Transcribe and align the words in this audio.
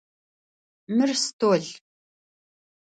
Мыр 0.95 1.11
стол. 1.25 1.63